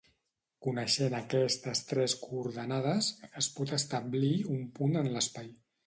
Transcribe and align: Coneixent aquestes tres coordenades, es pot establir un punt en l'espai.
Coneixent 0.67 1.15
aquestes 1.17 1.83
tres 1.91 2.17
coordenades, 2.23 3.13
es 3.43 3.53
pot 3.59 3.79
establir 3.81 4.35
un 4.59 4.69
punt 4.81 5.03
en 5.05 5.17
l'espai. 5.17 5.59